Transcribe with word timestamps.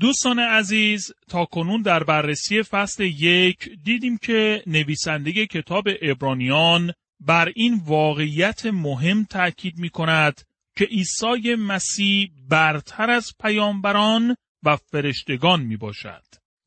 دوستان 0.00 0.38
عزیز 0.38 1.12
تا 1.28 1.44
کنون 1.44 1.82
در 1.82 2.04
بررسی 2.04 2.62
فصل 2.62 3.02
یک 3.04 3.68
دیدیم 3.82 4.18
که 4.18 4.62
نویسنده 4.66 5.46
کتاب 5.46 5.84
ابرانیان 6.02 6.92
بر 7.20 7.52
این 7.56 7.80
واقعیت 7.84 8.66
مهم 8.66 9.24
تاکید 9.24 9.78
می 9.78 9.90
کند 9.90 10.40
که 10.76 10.84
عیسی 10.84 11.54
مسیح 11.54 12.30
برتر 12.48 13.10
از 13.10 13.32
پیامبران 13.40 14.36
و 14.62 14.76
فرشتگان 14.76 15.62
می 15.62 15.76
باشد. 15.76 16.24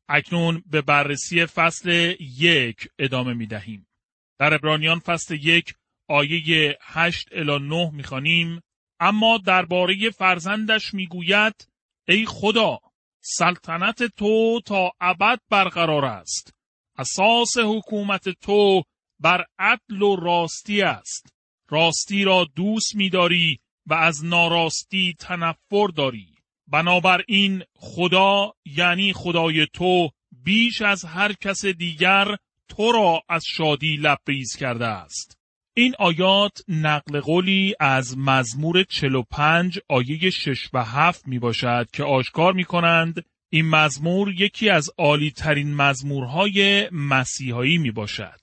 اکنون 0.08 0.62
به 0.66 0.82
بررسی 0.82 1.46
فصل 1.46 2.14
یک 2.20 2.88
ادامه 2.98 3.34
می 3.34 3.46
دهیم. 3.46 3.86
در 4.38 4.54
ابرانیان 4.54 4.98
فصل 4.98 5.34
یک 5.34 5.74
آیه 6.08 6.78
8 6.80 7.28
الی 7.32 7.58
9 7.58 7.90
می 7.92 8.02
خانیم. 8.02 8.60
اما 9.00 9.38
درباره 9.38 10.10
فرزندش 10.10 10.94
می 10.94 11.06
گوید 11.06 11.68
ای 12.08 12.26
خدا 12.26 12.78
سلطنت 13.30 14.02
تو 14.02 14.60
تا 14.66 14.92
ابد 15.00 15.40
برقرار 15.50 16.04
است. 16.04 16.54
اساس 16.96 17.58
حکومت 17.58 18.28
تو 18.28 18.82
بر 19.20 19.44
عدل 19.58 20.02
و 20.02 20.16
راستی 20.16 20.82
است. 20.82 21.34
راستی 21.70 22.24
را 22.24 22.46
دوست 22.56 22.94
می‌داری 22.94 23.58
و 23.86 23.94
از 23.94 24.24
ناراستی 24.24 25.14
تنفر 25.18 25.86
داری. 25.96 26.34
بنابراین 26.66 27.62
خدا 27.74 28.52
یعنی 28.64 29.12
خدای 29.12 29.66
تو 29.72 30.10
بیش 30.32 30.82
از 30.82 31.04
هر 31.04 31.32
کس 31.32 31.64
دیگر 31.64 32.36
تو 32.68 32.92
را 32.92 33.22
از 33.28 33.42
شادی 33.46 33.96
لبریز 33.96 34.56
کرده 34.56 34.86
است. 34.86 35.37
این 35.78 35.94
آیات 35.98 36.58
نقل 36.68 37.20
قولی 37.20 37.74
از 37.80 38.18
مزمور 38.18 38.82
45 38.82 39.78
آیه 39.88 40.30
6 40.30 40.68
و 40.72 40.84
7 40.84 41.28
می 41.28 41.38
باشد 41.38 41.88
که 41.92 42.04
آشکار 42.04 42.52
می 42.52 42.64
کنند 42.64 43.24
این 43.52 43.68
مزمور 43.68 44.32
یکی 44.40 44.70
از 44.70 44.90
عالی 44.98 45.30
ترین 45.30 45.74
مزمورهای 45.74 46.88
مسیحایی 46.92 47.78
می 47.78 47.90
باشد. 47.90 48.40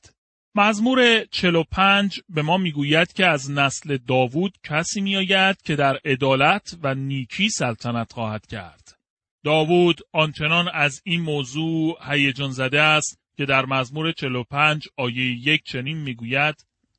مزمور 0.55 1.25
45 1.25 2.19
به 2.29 2.41
ما 2.41 2.57
می‌گوید 2.57 3.13
که 3.13 3.25
از 3.25 3.51
نسل 3.51 3.97
داوود 3.97 4.57
کسی 4.63 5.01
میآید 5.01 5.61
که 5.61 5.75
در 5.75 5.99
عدالت 6.05 6.77
و 6.83 6.95
نیکی 6.95 7.49
سلطنت 7.49 8.13
خواهد 8.13 8.45
کرد. 8.45 8.97
داوود 9.43 10.01
آنچنان 10.13 10.69
از 10.73 11.01
این 11.03 11.21
موضوع 11.21 11.97
هیجان 12.11 12.51
زده 12.51 12.81
است 12.81 13.19
که 13.37 13.45
در 13.45 13.65
مزمور 13.65 14.11
45 14.11 14.87
آیه 14.97 15.47
یک 15.47 15.63
چنین 15.63 15.97
می‌گوید 15.97 16.55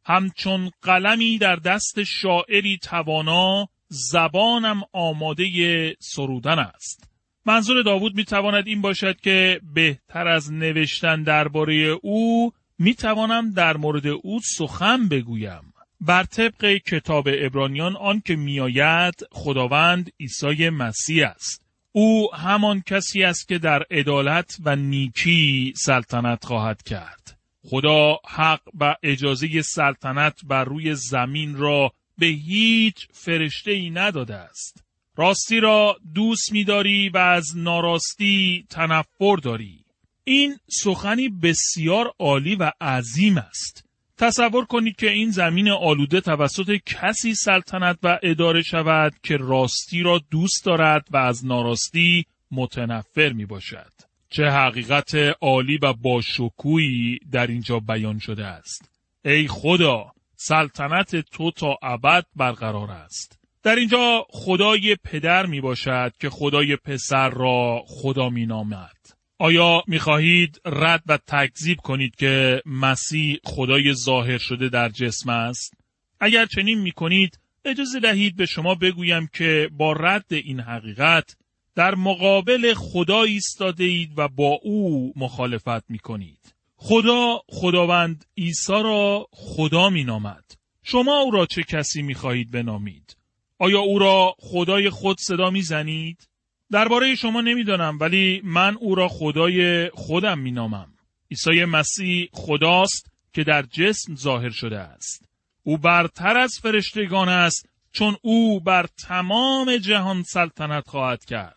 همچون 0.07 0.71
قلمی 0.83 1.39
در 1.39 1.57
دست 1.57 2.03
شاعری 2.03 2.79
توانا 2.83 3.69
زبانم 3.89 4.83
آماده 4.93 5.97
سرودن 6.01 6.59
است. 6.59 7.11
منظور 7.47 7.83
داوود 7.83 8.15
می 8.15 8.25
تواند 8.25 8.67
این 8.67 8.81
باشد 8.81 9.21
که 9.21 9.61
بهتر 9.75 10.29
از 10.29 10.53
نوشتن 10.53 11.23
درباره 11.23 11.75
او 12.03 12.53
می 12.79 12.95
توانم 12.95 13.53
در 13.53 13.77
مورد 13.77 14.07
او 14.07 14.41
سخن 14.41 15.09
بگویم. 15.09 15.73
بر 16.01 16.25
طبق 16.25 16.77
کتاب 16.87 17.29
ابرانیان 17.33 17.97
آن 17.97 18.21
که 18.21 18.37
میآید 18.37 19.15
خداوند 19.33 20.11
عیسی 20.21 20.69
مسیح 20.69 21.27
است. 21.29 21.63
او 21.93 22.35
همان 22.35 22.83
کسی 22.87 23.25
است 23.25 23.49
که 23.49 23.59
در 23.59 23.83
عدالت 23.91 24.57
و 24.65 24.77
نیکی 24.77 25.73
سلطنت 25.77 26.45
خواهد 26.45 26.83
کرد. 26.83 27.36
خدا 27.69 28.19
حق 28.29 28.61
و 28.81 28.95
اجازه 29.03 29.63
سلطنت 29.63 30.41
بر 30.45 30.65
روی 30.65 30.95
زمین 30.95 31.57
را 31.57 31.93
به 32.19 32.27
هیچ 32.27 33.09
فرشته 33.13 33.71
ای 33.71 33.91
نداده 33.91 34.35
است. 34.35 34.85
راستی 35.17 35.61
را 35.61 35.97
دوست 36.15 36.53
می‌داری 36.53 37.09
و 37.09 37.19
از 37.19 37.57
ناراستی 37.57 38.67
تنفر 38.71 39.37
داری. 39.43 39.85
این 40.25 40.59
سخنی 40.69 41.29
بسیار 41.29 42.13
عالی 42.19 42.55
و 42.55 42.73
عظیم 42.81 43.39
است. 43.39 43.85
تصور 44.19 44.65
کنید 44.65 44.97
که 44.97 45.11
این 45.11 45.31
زمین 45.31 45.71
آلوده 45.71 46.21
توسط 46.21 46.81
کسی 46.87 47.35
سلطنت 47.35 47.99
و 48.03 48.19
اداره 48.23 48.63
شود 48.63 49.15
که 49.23 49.37
راستی 49.37 50.03
را 50.03 50.21
دوست 50.31 50.65
دارد 50.65 51.07
و 51.11 51.17
از 51.17 51.47
ناراستی 51.47 52.27
متنفر 52.51 53.33
می 53.33 53.47
باشد. 53.47 53.93
چه 54.31 54.43
حقیقت 54.43 55.15
عالی 55.41 55.79
و 55.83 55.93
باشکوهی 55.93 57.19
در 57.33 57.47
اینجا 57.47 57.81
بیان 57.81 58.19
شده 58.19 58.45
است. 58.45 58.91
ای 59.25 59.49
خدا 59.49 60.13
سلطنت 60.37 61.17
تو 61.17 61.51
تا 61.51 61.79
ابد 61.83 62.27
برقرار 62.37 62.91
است. 62.91 63.39
در 63.63 63.77
اینجا 63.77 64.27
خدای 64.31 64.97
پدر 65.05 65.47
می 65.47 65.61
باشد 65.61 66.13
که 66.21 66.31
خدای 66.31 66.77
پسر 66.77 67.31
را 67.31 67.83
خدا 67.87 68.29
می 68.29 68.47
نامد. 68.47 68.97
آیا 69.39 69.83
می 69.87 69.99
خواهید 69.99 70.61
رد 70.65 71.03
و 71.07 71.19
تکذیب 71.27 71.79
کنید 71.79 72.15
که 72.17 72.63
مسیح 72.67 73.39
خدای 73.45 73.95
ظاهر 73.95 74.39
شده 74.39 74.69
در 74.69 74.89
جسم 74.89 75.31
است؟ 75.31 75.75
اگر 76.21 76.47
چنین 76.47 76.79
می 76.79 76.93
کنید 76.93 77.39
اجازه 77.65 78.01
دهید 78.01 78.37
به 78.37 78.47
شما 78.47 78.75
بگویم 78.75 79.29
که 79.33 79.69
با 79.73 79.93
رد 79.93 80.25
این 80.31 80.61
حقیقت 80.61 81.37
در 81.77 81.95
مقابل 81.95 82.75
خدا 82.75 83.23
ایستاده 83.23 83.85
اید 83.85 84.13
و 84.17 84.29
با 84.29 84.59
او 84.63 85.13
مخالفت 85.17 85.91
می 85.91 85.99
کنید. 85.99 86.55
خدا 86.77 87.41
خداوند 87.49 88.25
عیسی 88.39 88.73
را 88.73 89.27
خدا 89.33 89.91
می 89.91 90.05
نامد. 90.05 90.45
شما 90.83 91.19
او 91.19 91.31
را 91.31 91.47
چه 91.47 91.63
کسی 91.63 92.03
می 92.03 92.15
خواهید 92.15 92.51
بنامید؟ 92.51 93.17
آیا 93.59 93.81
او 93.81 93.99
را 93.99 94.35
خدای 94.39 94.91
خود 94.91 95.21
صدا 95.21 95.51
می 95.51 95.63
زنید؟ 95.63 96.29
درباره 96.71 97.15
شما 97.15 97.41
نمی‌دانم 97.41 97.99
ولی 98.01 98.41
من 98.45 98.77
او 98.77 98.95
را 98.95 99.09
خدای 99.09 99.89
خودم 99.91 100.39
می 100.39 100.51
نامم. 100.51 100.95
عیسی 101.31 101.65
مسیح 101.65 102.29
خداست 102.33 103.11
که 103.33 103.45
در 103.45 103.63
جسم 103.63 104.15
ظاهر 104.15 104.51
شده 104.51 104.79
است. 104.79 105.29
او 105.63 105.79
برتر 105.79 106.39
از 106.39 106.59
فرشتگان 106.63 107.29
است 107.29 107.69
چون 107.93 108.17
او 108.23 108.61
بر 108.61 108.87
تمام 108.87 109.77
جهان 109.77 110.23
سلطنت 110.23 110.89
خواهد 110.89 111.25
کرد. 111.25 111.56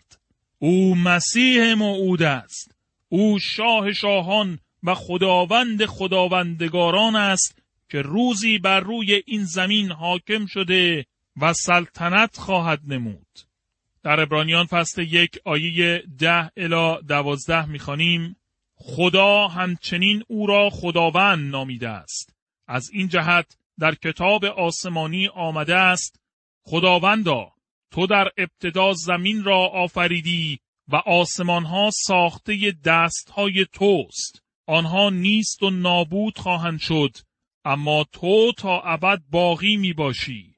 او 0.59 0.95
مسیح 0.95 1.73
موعود 1.73 2.23
است. 2.23 2.71
او 3.09 3.39
شاه 3.39 3.93
شاهان 3.93 4.59
و 4.83 4.95
خداوند 4.95 5.85
خداوندگاران 5.85 7.15
است 7.15 7.59
که 7.89 8.01
روزی 8.01 8.57
بر 8.57 8.79
روی 8.79 9.23
این 9.25 9.43
زمین 9.43 9.91
حاکم 9.91 10.45
شده 10.45 11.05
و 11.41 11.53
سلطنت 11.53 12.37
خواهد 12.37 12.81
نمود. 12.87 13.39
در 14.03 14.19
ابرانیان 14.19 14.65
فصل 14.65 15.01
یک 15.01 15.39
آیه 15.45 16.03
ده 16.19 16.51
الا 16.57 17.01
دوازده 17.01 17.65
می‌خوانیم 17.65 18.35
خدا 18.75 19.47
همچنین 19.47 20.23
او 20.27 20.47
را 20.47 20.69
خداوند 20.69 21.51
نامیده 21.51 21.89
است. 21.89 22.33
از 22.67 22.89
این 22.93 23.07
جهت 23.07 23.57
در 23.79 23.95
کتاب 23.95 24.45
آسمانی 24.45 25.27
آمده 25.27 25.75
است 25.75 26.19
خداوندا 26.63 27.51
تو 27.91 28.07
در 28.07 28.29
ابتدا 28.37 28.93
زمین 28.93 29.43
را 29.43 29.67
آفریدی 29.67 30.59
و 30.87 30.95
آسمان 30.95 31.65
ها 31.65 31.89
ساخته 31.93 32.73
دست 32.85 33.29
های 33.29 33.65
توست. 33.73 34.43
آنها 34.67 35.09
نیست 35.09 35.63
و 35.63 35.69
نابود 35.69 36.37
خواهند 36.37 36.79
شد 36.79 37.11
اما 37.65 38.05
تو 38.11 38.51
تا 38.57 38.81
ابد 38.81 39.21
باقی 39.29 39.77
می 39.77 39.93
باشی. 39.93 40.55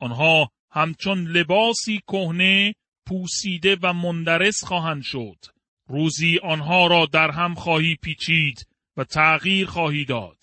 آنها 0.00 0.50
همچون 0.70 1.26
لباسی 1.26 2.00
کهنه 2.06 2.74
پوسیده 3.06 3.76
و 3.82 3.92
مندرس 3.92 4.64
خواهند 4.64 5.02
شد. 5.02 5.36
روزی 5.88 6.38
آنها 6.42 6.86
را 6.86 7.06
در 7.06 7.30
هم 7.30 7.54
خواهی 7.54 7.96
پیچید 8.02 8.66
و 8.96 9.04
تغییر 9.04 9.66
خواهی 9.66 10.04
داد. 10.04 10.38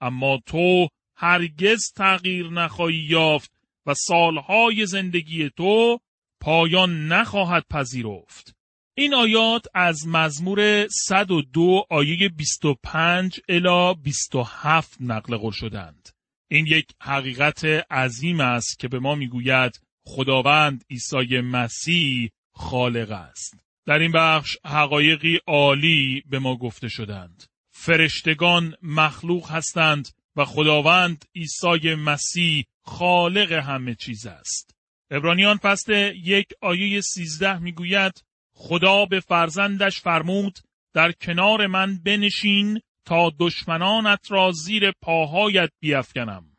اما 0.00 0.38
تو 0.46 0.88
هرگز 1.16 1.92
تغییر 1.96 2.48
نخواهی 2.50 3.06
یافت 3.08 3.55
و 3.86 3.94
سالهای 3.94 4.86
زندگی 4.86 5.50
تو 5.56 5.98
پایان 6.40 7.08
نخواهد 7.08 7.64
پذیرفت. 7.70 8.56
این 8.98 9.14
آیات 9.14 9.66
از 9.74 10.06
مزمور 10.06 10.86
102 10.88 11.84
آیه 11.90 12.28
25 12.28 13.40
الا 13.48 13.94
27 13.94 14.96
نقل 15.00 15.36
قول 15.36 15.52
شدند. 15.52 16.08
این 16.50 16.66
یک 16.66 16.86
حقیقت 17.02 17.64
عظیم 17.90 18.40
است 18.40 18.78
که 18.78 18.88
به 18.88 18.98
ما 18.98 19.14
می‌گوید 19.14 19.80
خداوند 20.06 20.84
عیسی 20.90 21.40
مسیح 21.40 22.30
خالق 22.52 23.10
است. 23.10 23.60
در 23.86 23.98
این 23.98 24.12
بخش 24.12 24.56
حقایقی 24.64 25.38
عالی 25.46 26.22
به 26.30 26.38
ما 26.38 26.56
گفته 26.56 26.88
شدند. 26.88 27.44
فرشتگان 27.70 28.74
مخلوق 28.82 29.50
هستند 29.50 30.08
و 30.36 30.44
خداوند 30.44 31.24
عیسی 31.34 31.94
مسیح 31.94 32.64
خالق 32.82 33.52
همه 33.52 33.94
چیز 33.94 34.26
است. 34.26 34.74
ابرانیان 35.10 35.56
فصل 35.56 36.12
یک 36.24 36.46
آیه 36.60 37.00
سیزده 37.00 37.58
می‌گوید 37.58 38.24
خدا 38.54 39.04
به 39.04 39.20
فرزندش 39.20 40.00
فرمود 40.00 40.58
در 40.94 41.12
کنار 41.12 41.66
من 41.66 41.98
بنشین 41.98 42.80
تا 43.04 43.32
دشمنانت 43.38 44.32
را 44.32 44.52
زیر 44.52 44.92
پاهایت 45.00 45.70
بیافکنم. 45.80 46.56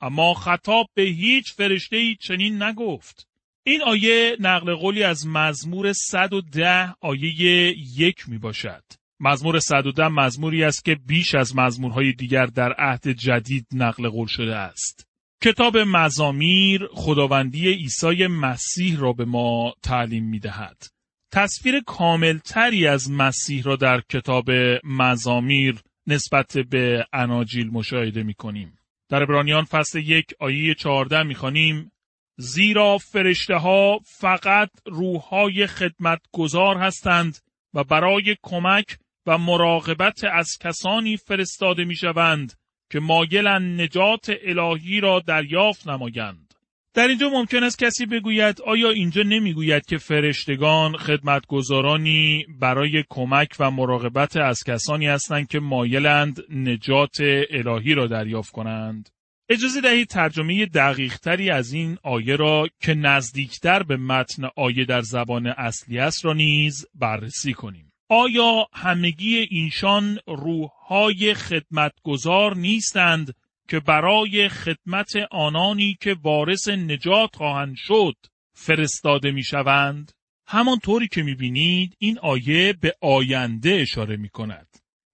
اما 0.00 0.34
خطاب 0.34 0.86
به 0.94 1.02
هیچ 1.02 1.52
فرشته 1.52 2.14
چنین 2.14 2.62
نگفت. 2.62 3.28
این 3.66 3.82
آیه 3.82 4.36
نقل 4.40 4.74
قولی 4.74 5.02
از 5.02 5.26
مزمور 5.26 5.92
110 5.92 6.94
آیه 7.00 7.74
یک 7.96 8.28
می 8.28 8.38
باشد. 8.38 8.84
مزمور 9.20 9.58
110 9.58 10.08
مزموری 10.08 10.64
است 10.64 10.84
که 10.84 10.94
بیش 10.94 11.34
از 11.34 11.56
مزمورهای 11.56 12.12
دیگر 12.12 12.46
در 12.46 12.72
عهد 12.72 13.08
جدید 13.08 13.66
نقل 13.72 14.08
قول 14.08 14.26
شده 14.26 14.56
است. 14.56 15.06
کتاب 15.42 15.78
مزامیر 15.78 16.88
خداوندی 16.92 17.68
عیسی 17.68 18.26
مسیح 18.26 18.98
را 18.98 19.12
به 19.12 19.24
ما 19.24 19.74
تعلیم 19.82 20.24
می 20.24 20.38
دهد. 20.38 20.86
تصویر 21.32 21.80
کاملتری 21.86 22.86
از 22.86 23.10
مسیح 23.10 23.62
را 23.62 23.76
در 23.76 24.00
کتاب 24.00 24.50
مزامیر 24.84 25.80
نسبت 26.06 26.58
به 26.58 27.06
اناجیل 27.12 27.70
مشاهده 27.70 28.22
می 28.22 28.34
کنیم. 28.34 28.78
در 29.08 29.22
ابرانیان 29.22 29.64
فصل 29.64 29.98
یک 29.98 30.26
آیه 30.40 30.74
14 30.74 31.22
می 31.22 31.34
خانیم 31.34 31.92
زیرا 32.38 32.98
فرشته 32.98 33.56
ها 33.56 33.98
فقط 34.04 34.70
روحهای 34.86 35.66
خدمتگزار 35.66 36.76
هستند 36.76 37.38
و 37.74 37.84
برای 37.84 38.36
کمک 38.42 38.98
و 39.26 39.38
مراقبت 39.38 40.24
از 40.24 40.58
کسانی 40.60 41.16
فرستاده 41.16 41.84
می 41.84 41.96
شوند 41.96 42.52
که 42.90 43.00
مایلن 43.00 43.80
نجات 43.80 44.30
الهی 44.44 45.00
را 45.00 45.20
دریافت 45.26 45.88
نمایند. 45.88 46.54
در 46.94 47.08
اینجا 47.08 47.28
ممکن 47.28 47.62
است 47.62 47.78
کسی 47.78 48.06
بگوید 48.06 48.60
آیا 48.60 48.90
اینجا 48.90 49.22
نمی‌گوید 49.22 49.86
که 49.86 49.98
فرشتگان 49.98 50.96
خدمتگزارانی 50.96 52.46
برای 52.60 53.04
کمک 53.08 53.48
و 53.58 53.70
مراقبت 53.70 54.36
از 54.36 54.64
کسانی 54.64 55.06
هستند 55.06 55.48
که 55.48 55.60
مایلند 55.60 56.40
نجات 56.50 57.16
الهی 57.50 57.94
را 57.94 58.06
دریافت 58.06 58.52
کنند؟ 58.52 59.08
اجازه 59.48 59.80
دهید 59.80 60.08
ترجمه 60.08 60.66
دقیقتری 60.66 61.50
از 61.50 61.72
این 61.72 61.98
آیه 62.02 62.36
را 62.36 62.68
که 62.80 62.94
نزدیکتر 62.94 63.82
به 63.82 63.96
متن 63.96 64.48
آیه 64.56 64.84
در 64.84 65.00
زبان 65.00 65.46
اصلی 65.46 65.98
است 65.98 66.24
را 66.24 66.32
نیز 66.32 66.86
بررسی 66.94 67.52
کنیم. 67.52 67.85
آیا 68.08 68.68
همگی 68.72 69.36
اینشان 69.36 70.18
روحهای 70.26 71.34
خدمتگزار 71.34 72.56
نیستند 72.56 73.34
که 73.68 73.80
برای 73.80 74.48
خدمت 74.48 75.12
آنانی 75.30 75.96
که 76.00 76.16
وارث 76.22 76.68
نجات 76.68 77.36
خواهند 77.36 77.74
شد 77.76 78.16
فرستاده 78.52 79.30
می 79.30 79.44
شوند؟ 79.44 80.12
همانطوری 80.46 81.08
که 81.08 81.22
می 81.22 81.34
بینید 81.34 81.96
این 81.98 82.18
آیه 82.18 82.72
به 82.80 82.94
آینده 83.00 83.70
اشاره 83.70 84.16
می 84.16 84.28
کند. 84.28 84.68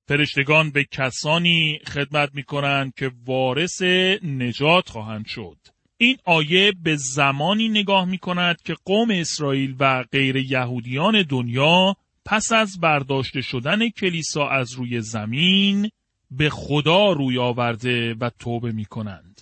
فرشتگان 0.09 0.71
به 0.71 0.85
کسانی 0.85 1.79
خدمت 1.87 2.31
می 2.35 2.43
کنند 2.43 2.95
که 2.95 3.11
وارث 3.27 3.83
نجات 4.23 4.89
خواهند 4.89 5.27
شد. 5.27 5.59
این 5.97 6.17
آیه 6.25 6.73
به 6.83 6.97
زمانی 6.97 7.69
نگاه 7.69 8.05
می 8.05 8.19
کند 8.19 8.63
که 8.63 8.75
قوم 8.85 9.11
اسرائیل 9.11 9.77
و 9.79 10.05
غیر 10.13 10.37
یهودیان 10.37 11.23
دنیا 11.23 11.97
پس 12.25 12.53
از 12.53 12.81
برداشته 12.81 13.41
شدن 13.41 13.89
کلیسا 13.89 14.49
از 14.49 14.73
روی 14.73 15.01
زمین 15.01 15.91
به 16.31 16.51
خدا 16.51 17.13
روی 17.13 17.39
آورده 17.39 18.15
و 18.15 18.31
توبه 18.39 18.73
می 18.73 18.85
کنند. 18.85 19.41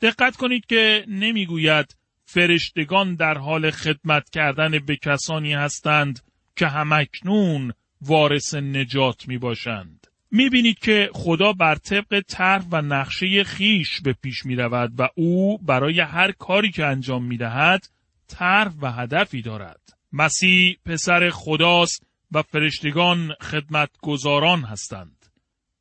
دقت 0.00 0.36
کنید 0.36 0.66
که 0.66 1.04
نمی‌گوید 1.08 1.96
فرشتگان 2.24 3.14
در 3.14 3.38
حال 3.38 3.70
خدمت 3.70 4.30
کردن 4.30 4.78
به 4.78 4.96
کسانی 4.96 5.54
هستند 5.54 6.20
که 6.56 6.66
همکنون 6.66 7.72
وارث 8.00 8.54
نجات 8.54 9.28
می 9.28 9.38
باشند. 9.38 10.06
می 10.30 10.48
بینید 10.48 10.78
که 10.78 11.10
خدا 11.12 11.52
بر 11.52 11.74
طبق 11.74 12.22
طرح 12.28 12.64
و 12.70 12.82
نقشه 12.82 13.44
خیش 13.44 14.00
به 14.00 14.12
پیش 14.12 14.46
می 14.46 14.56
رود 14.56 14.92
و 14.98 15.08
او 15.14 15.58
برای 15.58 16.00
هر 16.00 16.32
کاری 16.32 16.70
که 16.70 16.84
انجام 16.84 17.24
می 17.24 17.36
دهد 17.36 17.88
طرح 18.28 18.72
و 18.80 18.92
هدفی 18.92 19.42
دارد. 19.42 19.80
مسیح 20.12 20.76
پسر 20.84 21.30
خداست 21.30 22.06
و 22.34 22.42
فرشتگان 22.42 23.34
خدمتگزاران 23.40 24.60
هستند. 24.60 25.26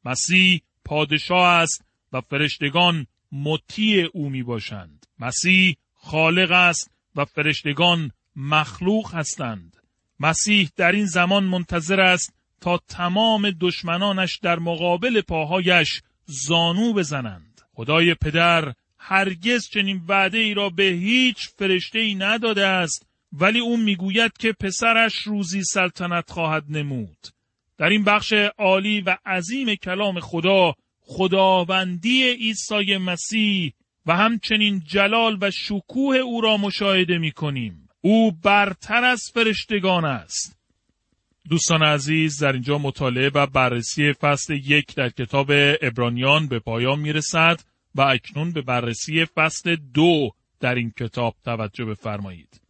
مسیح 0.06 0.62
پادشاه 0.86 1.48
است 1.48 1.86
و 2.14 2.22
فرشتگان 2.22 3.08
مطیع 3.32 4.10
او 4.14 4.30
می 4.30 4.44
باشند. 4.44 5.06
مسیح 5.20 5.76
خالق 5.94 6.52
است 6.52 6.92
و 7.16 7.26
فرشتگان 7.26 8.12
مخلوق 8.36 9.16
هستند. 9.16 9.78
مسیح 10.20 10.70
در 10.76 10.92
این 10.92 11.06
زمان 11.06 11.44
منتظر 11.44 12.02
است 12.02 12.34
تا 12.62 12.80
تمام 12.88 13.52
دشمنانش 13.60 14.40
در 14.42 14.60
مقابل 14.60 15.22
پاهایش 15.22 16.02
زانو 16.26 16.94
بزنند. 16.94 17.62
خدای 17.74 18.14
پدر 18.14 18.74
هرگز 18.98 19.68
چنین 19.70 20.02
وعده 20.08 20.38
ای 20.38 20.54
را 20.54 20.70
به 20.70 20.84
هیچ 20.84 21.50
فرشته 21.58 22.00
ای 22.00 22.16
نداده 22.16 22.68
است 22.68 23.12
ولی 23.33 23.59
او 23.59 23.77
می‌گوید 23.77 24.38
که 24.38 24.51
پسرش 24.51 25.13
روزی 25.13 25.63
سلطنت 25.63 26.31
خواهد 26.31 26.63
نمود. 26.69 27.27
در 27.77 27.89
این 27.89 28.03
بخش 28.03 28.33
عالی 28.57 29.01
و 29.01 29.18
عظیم 29.25 29.75
کلام 29.75 30.19
خدا 30.19 30.74
خداوندی 31.00 32.24
عیسی 32.30 32.97
مسیح 32.97 33.74
و 34.06 34.15
همچنین 34.15 34.83
جلال 34.85 35.38
و 35.41 35.51
شکوه 35.51 36.18
او 36.18 36.41
را 36.41 36.57
مشاهده 36.57 37.18
می 37.18 37.31
کنیم. 37.31 37.89
او 38.01 38.31
برتر 38.31 39.03
از 39.03 39.21
فرشتگان 39.33 40.06
است. 40.06 40.59
دوستان 41.50 41.83
عزیز 41.83 42.44
در 42.44 42.51
اینجا 42.51 42.77
مطالعه 42.77 43.30
و 43.30 43.47
بررسی 43.47 44.13
فصل 44.13 44.53
یک 44.53 44.95
در 44.95 45.09
کتاب 45.09 45.51
ابرانیان 45.81 46.47
به 46.47 46.59
پایان 46.59 47.00
می 47.00 47.13
رسد 47.13 47.59
و 47.95 48.01
اکنون 48.01 48.51
به 48.51 48.62
بررسی 48.62 49.25
فصل 49.25 49.75
دو 49.75 50.31
در 50.59 50.75
این 50.75 50.94
کتاب 51.00 51.35
توجه 51.45 51.85
بفرمایید. 51.85 52.62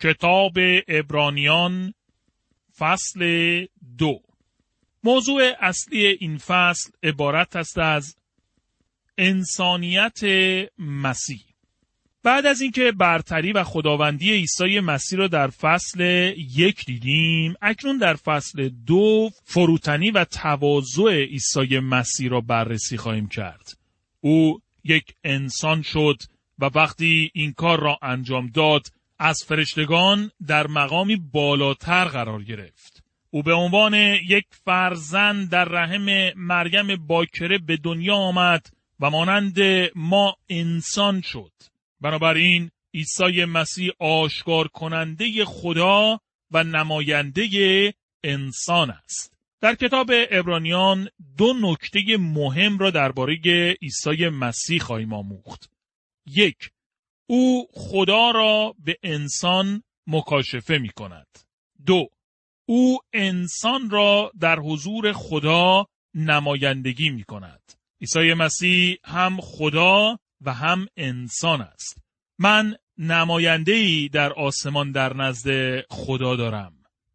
کتاب 0.00 0.52
ابرانیان 0.88 1.94
فصل 2.78 3.20
دو. 3.98 4.20
موضوع 5.04 5.52
اصلی 5.60 6.06
این 6.06 6.38
فصل 6.38 6.90
عبارت 7.02 7.56
است 7.56 7.78
از 7.78 8.16
انسانیت 9.18 10.18
مسیح. 10.78 11.40
بعد 12.22 12.46
از 12.46 12.60
اینکه 12.60 12.92
برتری 12.92 13.52
و 13.52 13.64
خداوندی 13.64 14.32
عیسی 14.32 14.80
مسیح 14.80 15.18
را 15.18 15.28
در 15.28 15.48
فصل 15.48 16.00
یک 16.36 16.84
دیدیم 16.86 17.54
اکنون 17.62 17.98
در 17.98 18.14
فصل 18.14 18.68
دو 18.68 19.30
فروتنی 19.44 20.10
و 20.10 20.24
تواضع 20.24 21.10
عیسی 21.10 21.78
مسیح 21.78 22.30
را 22.30 22.40
بررسی 22.40 22.96
خواهیم 22.96 23.28
کرد. 23.28 23.78
او 24.20 24.60
یک 24.84 25.14
انسان 25.24 25.82
شد 25.82 26.22
و 26.58 26.70
وقتی 26.74 27.30
این 27.34 27.52
کار 27.52 27.80
را 27.80 27.98
انجام 28.02 28.46
داد 28.46 28.86
از 29.18 29.44
فرشتگان 29.46 30.30
در 30.46 30.66
مقامی 30.66 31.16
بالاتر 31.16 32.04
قرار 32.04 32.42
گرفت. 32.42 33.04
او 33.30 33.42
به 33.42 33.54
عنوان 33.54 33.94
یک 34.28 34.44
فرزند 34.64 35.50
در 35.50 35.64
رحم 35.64 36.32
مریم 36.36 37.06
باکره 37.06 37.58
به 37.58 37.76
دنیا 37.76 38.14
آمد 38.14 38.66
و 39.00 39.10
مانند 39.10 39.58
ما 39.94 40.36
انسان 40.48 41.20
شد. 41.20 41.52
بنابراین 42.00 42.70
عیسی 42.94 43.44
مسیح 43.44 43.90
آشکار 43.98 44.68
کننده 44.68 45.44
خدا 45.44 46.20
و 46.50 46.64
نماینده 46.64 47.48
انسان 48.24 48.90
است. 48.90 49.38
در 49.60 49.74
کتاب 49.74 50.10
ابرانیان 50.30 51.08
دو 51.36 51.54
نکته 51.60 52.00
مهم 52.18 52.78
را 52.78 52.90
درباره 52.90 53.36
عیسی 53.82 54.28
مسیح 54.28 54.80
خواهیم 54.80 55.12
آموخت. 55.12 55.70
یک 56.26 56.70
او 57.30 57.68
خدا 57.74 58.30
را 58.30 58.74
به 58.78 58.98
انسان 59.02 59.82
مکاشفه 60.06 60.78
می 60.78 60.88
کند. 60.88 61.26
دو 61.86 62.08
او 62.66 62.98
انسان 63.12 63.90
را 63.90 64.32
در 64.40 64.58
حضور 64.58 65.12
خدا 65.12 65.86
نمایندگی 66.14 67.10
می 67.10 67.24
کند. 67.24 67.72
عیسی 68.00 68.34
مسیح 68.34 68.96
هم 69.04 69.40
خدا 69.40 70.18
و 70.40 70.54
هم 70.54 70.86
انسان 70.96 71.60
است. 71.60 71.98
من 72.38 72.76
نماینده 72.98 73.72
ای 73.72 74.08
در 74.08 74.32
آسمان 74.32 74.92
در 74.92 75.16
نزد 75.16 75.80
خدا 75.90 76.36
دارم. 76.36 76.72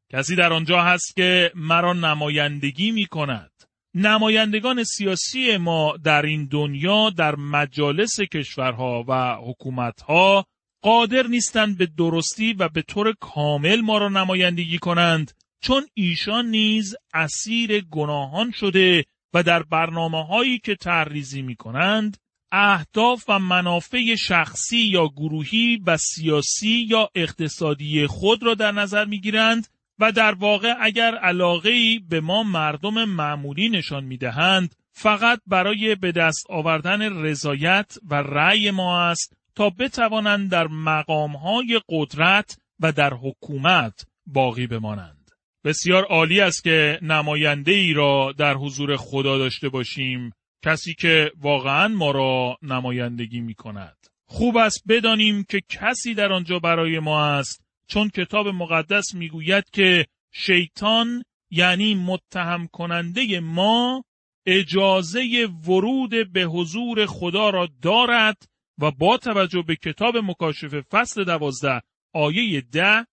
کسی 0.10 0.36
در 0.36 0.54
آنجا 0.54 0.82
هست 0.82 1.16
که 1.16 1.52
مرا 1.56 1.94
نمایندگی 1.94 2.92
می 2.92 3.06
کند. 3.06 3.53
نمایندگان 3.96 4.84
سیاسی 4.84 5.58
ما 5.58 5.98
در 6.04 6.22
این 6.22 6.46
دنیا 6.46 7.10
در 7.10 7.36
مجالس 7.36 8.20
کشورها 8.22 9.06
و 9.08 9.36
حکومتها 9.36 10.46
قادر 10.82 11.28
نیستند 11.28 11.78
به 11.78 11.86
درستی 11.86 12.54
و 12.54 12.70
به 12.70 12.82
طور 12.82 13.14
کامل 13.20 13.82
ما 13.82 13.98
را 13.98 14.10
نمایندگی 14.10 14.78
کنند 14.78 15.32
چون 15.62 15.88
ایشان 15.94 16.46
نیز 16.46 16.96
اسیر 17.14 17.82
گناهان 17.82 18.52
شده 18.52 19.06
و 19.34 19.44
در 19.44 19.64
برنامه 19.64 20.26
هایی 20.26 20.60
که 20.60 20.76
تحریزی 20.76 21.42
می 21.42 21.56
کنند 21.56 22.18
اهداف 22.52 23.24
و 23.28 23.40
منافع 23.40 24.16
شخصی 24.16 24.78
یا 24.78 25.08
گروهی 25.08 25.82
و 25.86 25.98
سیاسی 25.98 26.88
یا 26.90 27.10
اقتصادی 27.16 28.08
خود 28.08 28.44
را 28.44 28.54
در 28.54 28.72
نظر 28.72 29.06
می 29.06 29.20
گیرند 29.20 29.68
و 30.00 30.12
در 30.12 30.34
واقع 30.34 30.74
اگر 30.80 31.16
علاقه 31.16 32.00
به 32.10 32.22
ما 32.22 32.44
مردم 32.44 33.06
معمولی 33.06 33.70
نشان 33.70 34.04
می 34.04 34.18
دهند 34.18 34.76
فقط 34.92 35.42
برای 35.48 35.96
به 35.96 36.12
دست 36.12 36.46
آوردن 36.50 37.24
رضایت 37.24 37.98
و 38.10 38.16
رأی 38.16 38.72
ما 38.72 39.02
است 39.02 39.38
تا 39.56 39.70
بتوانند 39.70 40.52
در 40.52 40.68
مقامهای 40.68 41.82
قدرت 41.90 42.58
و 42.80 42.92
در 42.92 43.14
حکومت 43.14 44.06
باقی 44.26 44.68
بمانند. 44.68 45.32
بسیار 45.64 46.04
عالی 46.04 46.42
است 46.42 46.64
که 46.64 47.00
نماینده 47.02 47.72
ای 47.72 47.94
را 47.94 48.34
در 48.38 48.54
حضور 48.54 48.98
خدا 48.98 49.38
داشته 49.38 49.70
باشیم 49.70 50.32
کسی 50.66 50.94
که 50.94 51.32
واقعا 51.42 51.88
ما 51.88 52.12
را 52.12 52.58
نمایندگی 52.62 53.42
می 53.42 53.54
کند. 53.54 53.98
خوب 54.26 54.58
است 54.58 54.84
بدانیم 54.88 55.44
که 55.44 55.62
کسی 55.70 56.14
در 56.14 56.32
آنجا 56.32 56.60
برای 56.60 57.00
ما 57.00 57.26
است 57.26 57.63
چون 57.88 58.10
کتاب 58.10 58.48
مقدس 58.48 59.14
می‌گوید 59.14 59.70
که 59.70 60.06
شیطان 60.32 61.24
یعنی 61.52 61.96
متهم 61.96 62.68
کننده 62.68 63.40
ما 63.40 64.04
اجازه 64.46 65.48
ورود 65.68 66.34
به 66.34 66.44
حضور 66.44 67.06
خدا 67.06 67.50
را 67.50 67.70
دارد 67.82 68.38
و 68.78 68.92
با 68.92 69.18
توجه 69.18 69.62
به 69.62 69.76
کتاب 69.76 70.18
مکاشفه 70.18 70.82
فصل 70.82 71.24
دوازده 71.24 71.82
آیه 72.14 72.62
ده 72.62 73.06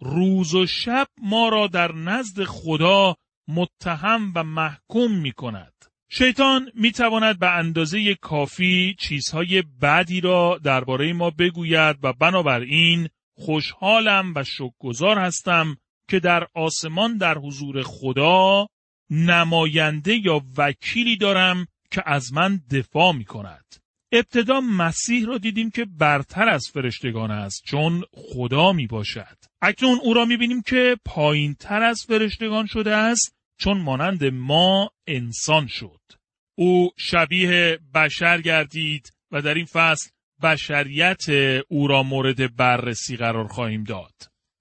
روز 0.00 0.54
و 0.54 0.66
شب 0.66 1.08
ما 1.22 1.48
را 1.48 1.66
در 1.66 1.92
نزد 1.92 2.44
خدا 2.44 3.16
متهم 3.48 4.32
و 4.34 4.44
محکوم 4.44 5.20
می 5.20 5.32
کند. 5.32 5.72
شیطان 6.10 6.70
می 6.74 6.92
تواند 6.92 7.38
به 7.38 7.50
اندازه 7.50 8.14
کافی 8.14 8.96
چیزهای 8.98 9.62
بدی 9.82 10.20
را 10.20 10.60
درباره 10.64 11.12
ما 11.12 11.30
بگوید 11.30 11.96
و 12.02 12.12
بنابراین 12.12 13.08
خوشحالم 13.34 14.32
و 14.36 14.44
شکرگزار 14.44 15.18
هستم 15.18 15.76
که 16.08 16.20
در 16.20 16.46
آسمان 16.54 17.16
در 17.16 17.38
حضور 17.38 17.82
خدا 17.82 18.66
نماینده 19.10 20.14
یا 20.14 20.42
وکیلی 20.56 21.16
دارم 21.16 21.66
که 21.90 22.02
از 22.06 22.32
من 22.32 22.60
دفاع 22.70 23.12
می 23.12 23.24
کند. 23.24 23.64
ابتدا 24.12 24.60
مسیح 24.60 25.26
را 25.26 25.38
دیدیم 25.38 25.70
که 25.70 25.84
برتر 25.84 26.48
از 26.48 26.70
فرشتگان 26.72 27.30
است 27.30 27.62
چون 27.64 28.04
خدا 28.12 28.72
می 28.72 28.86
باشد. 28.86 29.36
اکنون 29.62 29.98
او 30.02 30.14
را 30.14 30.24
می 30.24 30.36
بینیم 30.36 30.62
که 30.62 30.96
پایین 31.04 31.54
تر 31.54 31.82
از 31.82 32.04
فرشتگان 32.08 32.66
شده 32.66 32.94
است 32.96 33.36
چون 33.58 33.80
مانند 33.80 34.24
ما 34.24 34.90
انسان 35.06 35.66
شد. 35.66 36.00
او 36.54 36.90
شبیه 36.96 37.78
بشر 37.94 38.40
گردید 38.40 39.12
و 39.30 39.42
در 39.42 39.54
این 39.54 39.64
فصل 39.64 40.10
بشریت 40.42 41.24
او 41.68 41.88
را 41.88 42.02
مورد 42.02 42.56
بررسی 42.56 43.16
قرار 43.16 43.48
خواهیم 43.48 43.84
داد. 43.84 44.12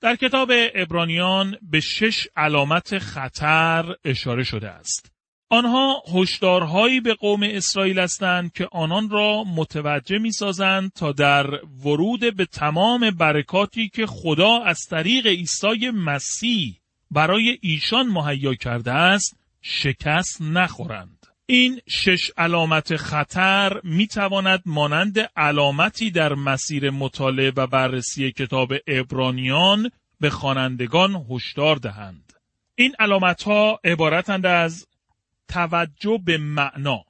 در 0.02 0.16
کتاب 0.16 0.52
ابرانیان 0.76 1.58
به 1.62 1.80
شش 1.80 2.28
علامت 2.36 2.98
خطر 2.98 3.96
اشاره 4.06 4.44
شده 4.44 4.70
است. 4.70 5.14
آنها 5.50 6.04
هشدارهایی 6.14 7.00
به 7.00 7.14
قوم 7.14 7.44
اسرائیل 7.44 8.00
هستند 8.00 8.54
که 8.54 8.68
آنان 8.72 9.10
را 9.10 9.44
متوجه 9.44 10.18
می 10.18 10.32
سازند 10.32 10.92
تا 10.92 11.12
در 11.12 11.46
ورود 11.86 12.36
به 12.36 12.46
تمام 12.46 13.12
برکاتی 13.12 13.90
که 13.90 14.06
خدا 14.06 14.60
از 14.60 14.80
طریق 14.90 15.28
عیسی 15.28 15.90
مسیح 15.90 16.80
برای 17.12 17.58
ایشان 17.62 18.08
مهیا 18.08 18.54
کرده 18.54 18.92
است 18.92 19.38
شکست 19.62 20.42
نخورند. 20.42 21.28
این 21.46 21.82
شش 21.90 22.32
علامت 22.38 22.96
خطر 22.96 23.82
می 23.84 24.08
تواند 24.08 24.62
مانند 24.66 25.20
علامتی 25.20 26.12
در 26.12 26.34
مسیر 26.34 26.90
مطالعه 26.90 27.52
و 27.56 27.68
بررسی 27.68 28.32
کتاب 28.32 28.74
ابرانیان 28.88 29.92
به 30.20 30.30
خوانندگان 30.30 31.26
هشدار 31.30 31.76
دهند. 31.76 32.34
این 32.76 32.96
علامت 33.00 33.44
ها 33.44 33.80
عبارتند 33.84 34.46
از 34.46 34.88
توجه 35.48 36.20
به 36.26 36.38
معنا. 36.38 37.04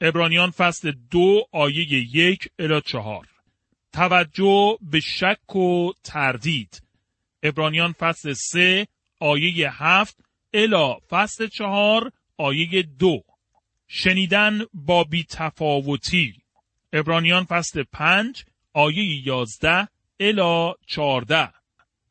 ابرانیان 0.00 0.50
فصل 0.50 0.92
دو 1.10 1.46
آیه 1.52 2.16
یک 2.16 2.48
الی 2.58 2.80
چهار. 2.80 3.26
توجه 3.92 4.78
به 4.82 5.00
شک 5.00 5.56
و 5.56 5.92
تردید. 6.04 6.82
ابرانیان 7.42 7.92
فصل 7.92 8.32
سه 8.32 8.86
آیه 9.20 9.82
هفت 9.82 10.16
الی 10.54 10.94
فصل 11.10 11.46
چهار 11.46 12.12
آیه 12.38 12.82
دو. 12.82 13.22
شنیدن 13.88 14.60
با 14.74 15.04
بیتفاوتی. 15.04 16.34
ابرانیان 16.92 17.44
فصل 17.44 17.82
پنج 17.92 18.44
آیه 18.72 19.26
یازده 19.26 19.88
الی 20.20 20.72
چارده 20.86 21.52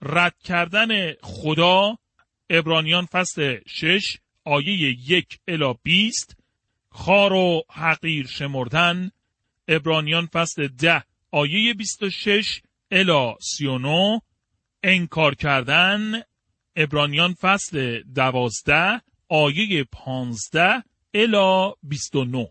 رد 0.01 0.35
کردن 0.43 1.13
خدا 1.13 1.97
ابرانیان 2.49 3.05
فصل 3.05 3.57
شش 3.67 4.17
آیه 4.43 4.71
یک 5.09 5.39
الا 5.47 5.73
بیست. 5.73 6.37
خار 6.89 7.33
و 7.33 7.63
حقیر 7.69 8.27
شمردن 8.27 9.11
ابرانیان 9.67 10.25
فصل 10.25 10.67
ده 10.67 11.03
آیه 11.31 11.73
بیست 11.73 12.03
و 12.03 12.09
شش 12.09 12.61
الا 12.91 13.35
سی 13.41 13.65
و 13.65 13.77
نو 13.77 14.19
انکار 14.83 15.35
کردن 15.35 16.21
ابرانیان 16.75 17.33
فصل 17.33 18.03
دوازده 18.15 19.01
آیه 19.29 19.83
پانزده 19.83 20.83
الا 21.15 21.73
بیست 21.83 22.15
و 22.15 22.25
نو 22.25 22.45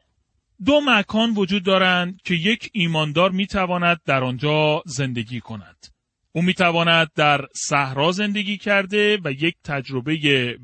دو 0.65 0.81
مکان 0.87 1.35
وجود 1.35 1.63
دارند 1.63 2.21
که 2.25 2.35
یک 2.35 2.71
ایماندار 2.73 3.31
می‌تواند 3.31 4.01
در 4.07 4.25
آنجا 4.25 4.83
زندگی 4.87 5.41
کند. 5.41 5.87
او 6.33 6.43
می‌تواند 6.43 7.11
در 7.15 7.47
صحرا 7.55 8.13
زندگی 8.13 8.57
کرده 8.57 9.19
و 9.25 9.33
یک 9.33 9.55
تجربه 9.65 10.17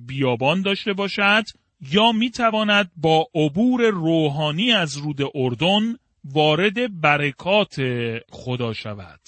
بیابان 0.07 0.63
داشته 0.63 0.93
باشد 0.93 1.45
یا 1.81 2.13
می‌تواند 2.13 2.91
با 2.97 3.27
عبور 3.35 3.91
روحانی 3.91 4.73
از 4.73 4.97
رود 4.97 5.21
اردن 5.35 5.97
وارد 6.25 7.01
برکات 7.01 7.77
خدا 8.31 8.73
شود. 8.73 9.21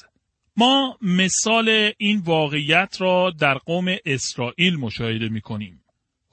ما 0.57 0.99
مثال 1.03 1.93
این 1.99 2.23
واقعیت 2.25 2.97
را 3.01 3.31
در 3.31 3.55
قوم 3.55 3.97
اسرائیل 4.05 4.77
مشاهده 4.77 5.29
می 5.29 5.41
کنیم. 5.41 5.82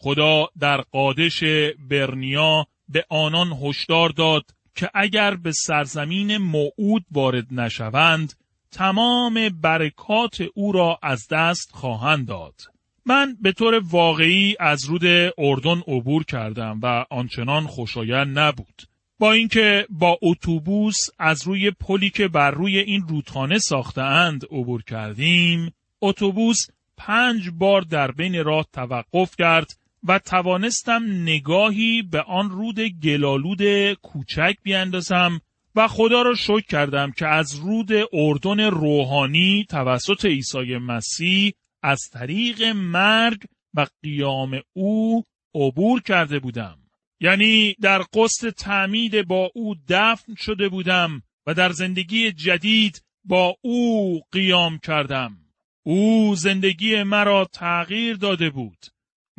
خدا 0.01 0.47
در 0.59 0.81
قادش 0.81 1.43
برنیا 1.89 2.67
به 2.89 3.05
آنان 3.09 3.53
هشدار 3.63 4.09
داد 4.09 4.45
که 4.75 4.89
اگر 4.93 5.35
به 5.35 5.51
سرزمین 5.51 6.37
موعود 6.37 7.05
وارد 7.11 7.47
نشوند 7.51 8.33
تمام 8.71 9.49
برکات 9.61 10.43
او 10.53 10.71
را 10.71 10.99
از 11.03 11.27
دست 11.31 11.71
خواهند 11.71 12.27
داد. 12.27 12.61
من 13.05 13.37
به 13.41 13.51
طور 13.51 13.81
واقعی 13.83 14.55
از 14.59 14.85
رود 14.85 15.33
اردن 15.37 15.81
عبور 15.87 16.23
کردم 16.23 16.79
و 16.83 17.05
آنچنان 17.09 17.67
خوشایند 17.67 18.39
نبود. 18.39 18.81
با 19.19 19.31
اینکه 19.31 19.87
با 19.89 20.17
اتوبوس 20.21 20.97
از 21.19 21.47
روی 21.47 21.71
پلی 21.71 22.09
که 22.09 22.27
بر 22.27 22.51
روی 22.51 22.79
این 22.79 23.01
رودخانه 23.07 23.57
ساختهاند 23.57 24.45
عبور 24.45 24.83
کردیم، 24.83 25.73
اتوبوس 26.01 26.57
پنج 26.97 27.49
بار 27.49 27.81
در 27.81 28.11
بین 28.11 28.43
راه 28.43 28.65
توقف 28.73 29.35
کرد 29.35 29.78
و 30.03 30.19
توانستم 30.19 31.03
نگاهی 31.03 32.01
به 32.01 32.21
آن 32.21 32.49
رود 32.49 32.79
گلالود 32.79 33.93
کوچک 33.93 34.55
بیاندازم 34.63 35.41
و 35.75 35.87
خدا 35.87 36.21
را 36.21 36.35
شکر 36.35 36.61
کردم 36.69 37.11
که 37.11 37.27
از 37.27 37.55
رود 37.55 37.89
اردن 38.13 38.59
روحانی 38.59 39.65
توسط 39.69 40.25
عیسی 40.25 40.77
مسیح 40.77 41.53
از 41.83 41.99
طریق 42.13 42.63
مرگ 42.63 43.43
و 43.73 43.87
قیام 44.03 44.61
او 44.73 45.23
عبور 45.55 46.01
کرده 46.01 46.39
بودم. 46.39 46.77
یعنی 47.21 47.75
در 47.81 48.03
قصد 48.13 48.49
تعمید 48.49 49.27
با 49.27 49.51
او 49.55 49.75
دفن 49.87 50.35
شده 50.35 50.69
بودم 50.69 51.21
و 51.47 51.53
در 51.53 51.71
زندگی 51.71 52.31
جدید 52.31 53.03
با 53.23 53.55
او 53.61 54.21
قیام 54.31 54.77
کردم. 54.77 55.37
او 55.83 56.35
زندگی 56.35 57.03
مرا 57.03 57.45
تغییر 57.45 58.15
داده 58.15 58.49
بود. 58.49 58.85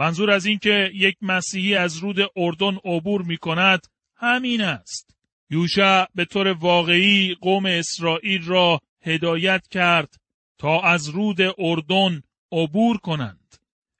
منظور 0.00 0.30
از 0.30 0.46
اینکه 0.46 0.90
یک 0.94 1.16
مسیحی 1.22 1.74
از 1.74 1.96
رود 1.96 2.30
اردن 2.36 2.78
عبور 2.84 3.22
می 3.22 3.36
کند 3.36 3.86
همین 4.16 4.60
است. 4.60 5.16
یوشع 5.50 6.04
به 6.14 6.24
طور 6.24 6.48
واقعی 6.48 7.34
قوم 7.34 7.66
اسرائیل 7.66 8.44
را 8.44 8.80
هدایت 9.02 9.68
کرد 9.68 10.20
تا 10.58 10.80
از 10.80 11.08
رود 11.08 11.40
اردن 11.58 12.22
عبور 12.52 12.96
کنند. 12.96 13.56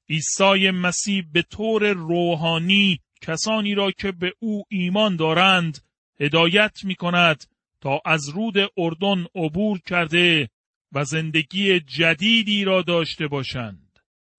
عیسی 0.09 0.71
مسیح 0.71 1.25
به 1.33 1.43
طور 1.43 1.93
روحانی 1.93 3.01
کسانی 3.21 3.75
را 3.75 3.91
که 3.91 4.13
به 4.13 4.33
او 4.39 4.65
ایمان 4.69 5.17
دارند 5.17 5.79
هدایت 6.21 6.85
می 6.85 6.95
کند 6.95 7.45
تا 7.81 8.01
از 8.05 8.29
رود 8.29 8.57
اردن 8.77 9.27
عبور 9.35 9.81
کرده 9.87 10.49
و 10.93 11.05
زندگی 11.05 11.81
جدیدی 11.81 12.65
را 12.65 12.83
داشته 12.83 13.29
باشند. 13.29 13.90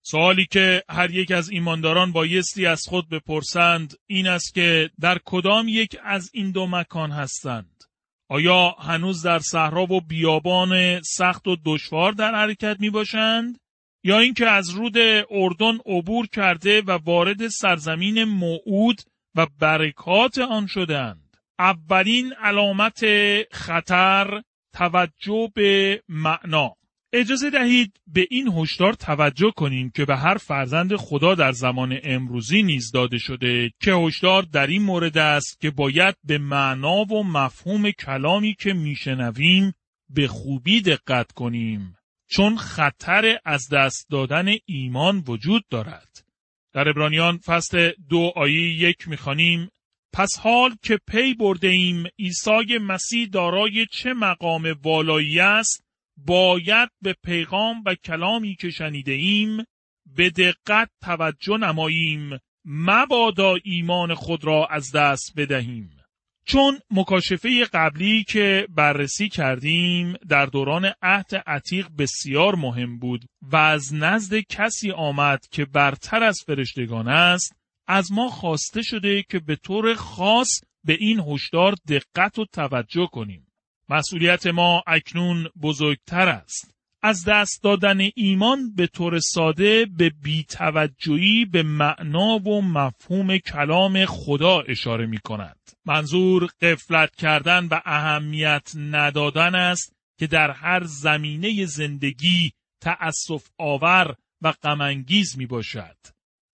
سوالی 0.03 0.45
که 0.45 0.83
هر 0.89 1.11
یک 1.11 1.31
از 1.31 1.49
ایمانداران 1.49 2.11
بایستی 2.11 2.65
از 2.65 2.83
خود 2.87 3.09
بپرسند 3.09 3.93
این 4.07 4.27
است 4.27 4.53
که 4.53 4.89
در 4.99 5.19
کدام 5.25 5.67
یک 5.67 5.97
از 6.03 6.29
این 6.33 6.51
دو 6.51 6.67
مکان 6.67 7.11
هستند؟ 7.11 7.83
آیا 8.29 8.69
هنوز 8.69 9.23
در 9.23 9.39
صحرا 9.39 9.83
و 9.83 10.01
بیابان 10.01 11.01
سخت 11.01 11.47
و 11.47 11.57
دشوار 11.65 12.11
در 12.11 12.35
حرکت 12.35 12.77
می 12.79 12.89
باشند؟ 12.89 13.59
یا 14.03 14.19
اینکه 14.19 14.45
از 14.47 14.69
رود 14.69 14.97
اردن 15.31 15.77
عبور 15.85 16.27
کرده 16.27 16.81
و 16.81 16.91
وارد 16.91 17.47
سرزمین 17.47 18.23
موعود 18.23 19.01
و 19.35 19.47
برکات 19.59 20.37
آن 20.37 20.67
شدند؟ 20.67 21.37
اولین 21.59 22.33
علامت 22.33 23.05
خطر 23.51 24.41
توجه 24.73 25.51
به 25.55 26.03
معنا 26.09 26.75
اجازه 27.13 27.49
دهید 27.49 27.99
به 28.07 28.27
این 28.29 28.47
هشدار 28.47 28.93
توجه 28.93 29.51
کنیم 29.55 29.89
که 29.89 30.05
به 30.05 30.17
هر 30.17 30.37
فرزند 30.37 30.95
خدا 30.95 31.35
در 31.35 31.51
زمان 31.51 31.99
امروزی 32.03 32.63
نیز 32.63 32.91
داده 32.91 33.17
شده 33.17 33.71
که 33.81 33.93
هشدار 33.93 34.43
در 34.43 34.67
این 34.67 34.81
مورد 34.81 35.17
است 35.17 35.59
که 35.61 35.71
باید 35.71 36.15
به 36.23 36.37
معنا 36.37 37.03
و 37.03 37.23
مفهوم 37.23 37.91
کلامی 37.91 38.55
که 38.59 38.73
میشنویم 38.73 39.73
به 40.09 40.27
خوبی 40.27 40.81
دقت 40.81 41.31
کنیم 41.31 41.95
چون 42.29 42.57
خطر 42.57 43.39
از 43.45 43.69
دست 43.69 44.07
دادن 44.09 44.45
ایمان 44.65 45.23
وجود 45.27 45.63
دارد. 45.69 46.25
در 46.73 46.89
ابرانیان 46.89 47.37
فصل 47.37 47.91
دو 48.09 48.31
آیه 48.35 48.81
یک 48.81 49.07
می‌خوانیم 49.07 49.69
پس 50.13 50.29
حال 50.39 50.75
که 50.83 50.99
پی 51.07 51.33
برده 51.33 51.67
ایم 51.67 52.03
عیسی 52.19 52.77
مسیح 52.81 53.27
دارای 53.27 53.85
چه 53.91 54.13
مقام 54.13 54.75
والایی 54.83 55.39
است؟ 55.39 55.90
باید 56.17 56.89
به 57.01 57.15
پیغام 57.23 57.83
و 57.85 57.95
کلامی 57.95 58.55
که 58.55 58.69
شنیده 58.69 59.11
ایم 59.11 59.65
به 60.05 60.29
دقت 60.29 60.89
توجه 61.01 61.57
نماییم 61.57 62.39
مبادا 62.65 63.55
ایمان 63.63 64.13
خود 64.13 64.45
را 64.45 64.67
از 64.67 64.91
دست 64.91 65.33
بدهیم. 65.37 65.97
چون 66.45 66.79
مکاشفه 66.91 67.65
قبلی 67.65 68.23
که 68.23 68.67
بررسی 68.69 69.29
کردیم 69.29 70.13
در 70.29 70.45
دوران 70.45 70.91
عهد 71.01 71.35
عتیق 71.47 71.87
بسیار 71.97 72.55
مهم 72.55 72.99
بود 72.99 73.25
و 73.41 73.55
از 73.55 73.93
نزد 73.93 74.39
کسی 74.39 74.91
آمد 74.91 75.39
که 75.51 75.65
برتر 75.65 76.23
از 76.23 76.39
فرشتگان 76.45 77.07
است 77.07 77.55
از 77.87 78.11
ما 78.11 78.29
خواسته 78.29 78.81
شده 78.81 79.23
که 79.29 79.39
به 79.39 79.55
طور 79.55 79.93
خاص 79.93 80.47
به 80.83 80.93
این 80.99 81.19
هشدار 81.19 81.75
دقت 81.87 82.39
و 82.39 82.45
توجه 82.45 83.09
کنیم. 83.11 83.50
مسئولیت 83.91 84.47
ما 84.47 84.83
اکنون 84.87 85.47
بزرگتر 85.61 86.29
است. 86.29 86.75
از 87.03 87.25
دست 87.27 87.63
دادن 87.63 88.09
ایمان 88.15 88.73
به 88.75 88.87
طور 88.87 89.19
ساده 89.19 89.85
به 89.85 90.09
بیتوجهی 90.23 91.45
به 91.45 91.63
معنا 91.63 92.37
و 92.37 92.61
مفهوم 92.61 93.37
کلام 93.37 94.05
خدا 94.05 94.61
اشاره 94.61 95.05
می 95.05 95.17
کند. 95.17 95.59
منظور 95.85 96.47
قفلت 96.61 97.15
کردن 97.15 97.67
و 97.71 97.81
اهمیت 97.85 98.71
ندادن 98.75 99.55
است 99.55 99.93
که 100.19 100.27
در 100.27 100.51
هر 100.51 100.83
زمینه 100.83 101.65
زندگی 101.65 102.51
تأسف 102.81 103.49
آور 103.57 104.15
و 104.41 104.51
غمانگیز 104.51 105.37
می 105.37 105.45
باشد. 105.45 105.97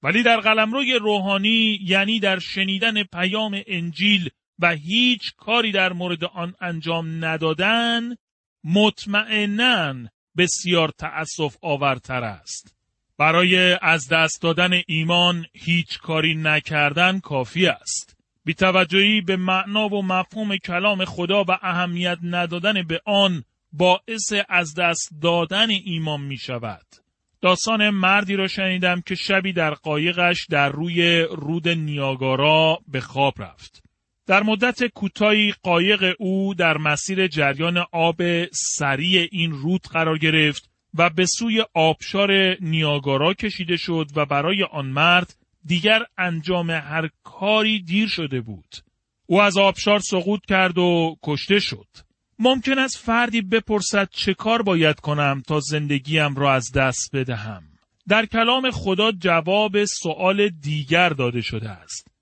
ولی 0.03 0.23
در 0.23 0.39
قلمروی 0.39 0.93
روحانی 0.93 1.79
یعنی 1.85 2.19
در 2.19 2.39
شنیدن 2.39 3.03
پیام 3.03 3.61
انجیل 3.67 4.29
و 4.59 4.71
هیچ 4.71 5.35
کاری 5.37 5.71
در 5.71 5.93
مورد 5.93 6.23
آن 6.23 6.55
انجام 6.61 7.25
ندادن 7.25 8.15
مطمئنا 8.63 9.93
بسیار 10.37 10.89
تأسف 10.97 11.57
آورتر 11.61 12.23
است. 12.23 12.75
برای 13.17 13.77
از 13.81 14.07
دست 14.07 14.41
دادن 14.41 14.81
ایمان 14.87 15.45
هیچ 15.53 15.99
کاری 15.99 16.35
نکردن 16.35 17.19
کافی 17.19 17.67
است. 17.67 18.17
بیتوجهی 18.45 19.21
به 19.21 19.35
معنا 19.35 19.87
و 19.87 20.05
مفهوم 20.05 20.57
کلام 20.57 21.05
خدا 21.05 21.43
و 21.43 21.51
اهمیت 21.61 22.17
ندادن 22.23 22.83
به 22.83 23.01
آن 23.05 23.43
باعث 23.71 24.33
از 24.49 24.73
دست 24.73 25.09
دادن 25.21 25.69
ایمان 25.85 26.21
می 26.21 26.37
شود. 26.37 26.85
داستان 27.41 27.89
مردی 27.89 28.35
را 28.35 28.47
شنیدم 28.47 29.01
که 29.01 29.15
شبی 29.15 29.53
در 29.53 29.73
قایقش 29.73 30.45
در 30.49 30.69
روی 30.69 31.21
رود 31.21 31.69
نیاگارا 31.69 32.79
به 32.87 33.01
خواب 33.01 33.33
رفت. 33.41 33.86
در 34.27 34.43
مدت 34.43 34.83
کوتاهی 34.83 35.53
قایق 35.63 36.15
او 36.19 36.53
در 36.53 36.77
مسیر 36.77 37.27
جریان 37.27 37.77
آب 37.91 38.45
سریع 38.51 39.27
این 39.31 39.51
رود 39.51 39.81
قرار 39.81 40.17
گرفت 40.17 40.69
و 40.97 41.09
به 41.09 41.25
سوی 41.25 41.65
آبشار 41.73 42.57
نیاگارا 42.61 43.33
کشیده 43.33 43.77
شد 43.77 44.07
و 44.15 44.25
برای 44.25 44.63
آن 44.63 44.85
مرد 44.85 45.35
دیگر 45.65 46.03
انجام 46.17 46.69
هر 46.69 47.09
کاری 47.23 47.81
دیر 47.81 48.07
شده 48.07 48.41
بود. 48.41 48.75
او 49.25 49.41
از 49.41 49.57
آبشار 49.57 49.99
سقوط 49.99 50.45
کرد 50.45 50.77
و 50.77 51.15
کشته 51.23 51.59
شد. 51.59 51.87
ممکن 52.39 52.79
است 52.79 52.97
فردی 52.97 53.41
بپرسد 53.41 54.09
چه 54.11 54.33
کار 54.33 54.61
باید 54.61 54.99
کنم 54.99 55.43
تا 55.47 55.59
زندگیم 55.59 56.35
را 56.35 56.53
از 56.53 56.71
دست 56.71 57.15
بدهم. 57.15 57.63
در 58.07 58.25
کلام 58.25 58.71
خدا 58.71 59.11
جواب 59.11 59.85
سؤال 59.85 60.49
دیگر 60.49 61.09
داده 61.09 61.41
شده 61.41 61.69
است. 61.69 62.16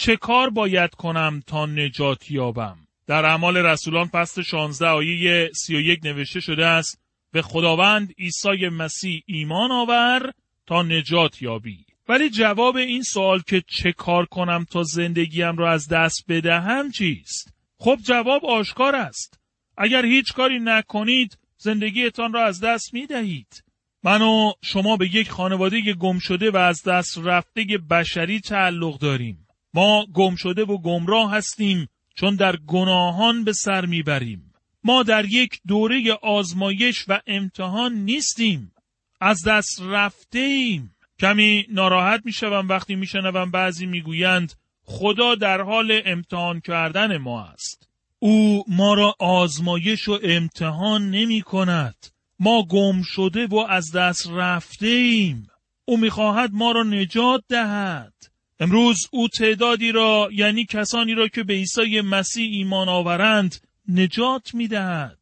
چه 0.00 0.16
کار 0.16 0.50
باید 0.50 0.90
کنم 0.90 1.42
تا 1.46 1.66
نجات 1.66 2.30
یابم 2.30 2.78
در 3.06 3.24
اعمال 3.24 3.56
رسولان 3.56 4.06
فصل 4.06 4.42
16 4.42 4.86
آیه 4.86 5.50
31 5.54 6.00
نوشته 6.04 6.40
شده 6.40 6.66
است 6.66 7.00
به 7.32 7.42
خداوند 7.42 8.14
عیسی 8.18 8.68
مسیح 8.68 9.22
ایمان 9.26 9.72
آور 9.72 10.32
تا 10.66 10.82
نجات 10.82 11.42
یابی 11.42 11.84
ولی 12.08 12.30
جواب 12.30 12.76
این 12.76 13.02
سوال 13.02 13.40
که 13.40 13.62
چه 13.66 13.92
کار 13.92 14.24
کنم 14.24 14.66
تا 14.70 14.82
زندگیم 14.82 15.56
را 15.56 15.72
از 15.72 15.88
دست 15.88 16.24
بدهم 16.28 16.90
چیست 16.90 17.54
خب 17.78 17.98
جواب 18.04 18.46
آشکار 18.46 18.96
است 18.96 19.40
اگر 19.76 20.04
هیچ 20.04 20.32
کاری 20.32 20.58
نکنید 20.60 21.38
زندگیتان 21.56 22.32
را 22.32 22.44
از 22.44 22.60
دست 22.60 22.94
می 22.94 23.06
دهید. 23.06 23.64
من 24.02 24.22
و 24.22 24.52
شما 24.62 24.96
به 24.96 25.14
یک 25.14 25.30
خانواده 25.30 25.92
گم 25.92 26.18
شده 26.18 26.50
و 26.50 26.56
از 26.56 26.82
دست 26.82 27.18
رفته 27.18 27.64
بشری 27.90 28.40
تعلق 28.40 28.98
داریم. 28.98 29.47
ما 29.74 30.06
گم 30.14 30.36
شده 30.36 30.64
و 30.64 30.78
گمراه 30.78 31.32
هستیم 31.32 31.88
چون 32.14 32.36
در 32.36 32.56
گناهان 32.56 33.44
به 33.44 33.52
سر 33.52 33.86
می‌بریم. 33.86 34.52
ما 34.84 35.02
در 35.02 35.24
یک 35.24 35.60
دوره 35.66 36.12
آزمایش 36.22 37.04
و 37.08 37.20
امتحان 37.26 37.94
نیستیم. 37.94 38.72
از 39.20 39.44
دست 39.46 39.82
رفته 39.82 40.38
ایم. 40.38 40.94
کمی 41.20 41.66
ناراحت 41.70 42.20
می‌شوم 42.24 42.68
وقتی 42.68 42.94
میشنوم 42.94 43.50
بعضی 43.50 43.86
می‌گویند 43.86 44.52
خدا 44.82 45.34
در 45.34 45.60
حال 45.60 46.00
امتحان 46.04 46.60
کردن 46.60 47.16
ما 47.16 47.44
است. 47.44 47.88
او 48.18 48.64
ما 48.68 48.94
را 48.94 49.14
آزمایش 49.18 50.08
و 50.08 50.18
امتحان 50.22 51.10
نمی 51.10 51.42
کند. 51.42 52.06
ما 52.38 52.62
گم 52.62 53.02
شده 53.02 53.46
و 53.46 53.56
از 53.56 53.92
دست 53.92 54.30
رفته 54.30 54.86
ایم. 54.86 55.46
او 55.84 55.96
می‌خواهد 55.96 56.50
ما 56.52 56.72
را 56.72 56.82
نجات 56.82 57.44
دهد. 57.48 58.14
امروز 58.60 58.96
او 59.10 59.28
تعدادی 59.28 59.92
را 59.92 60.28
یعنی 60.32 60.64
کسانی 60.64 61.14
را 61.14 61.28
که 61.28 61.42
به 61.42 61.54
عیسی 61.54 62.00
مسیح 62.00 62.50
ایمان 62.52 62.88
آورند 62.88 63.56
نجات 63.88 64.54
می 64.54 64.68
دهد. 64.68 65.18